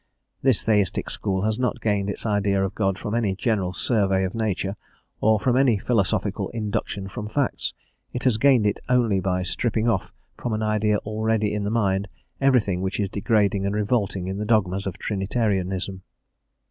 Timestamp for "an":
10.53-10.63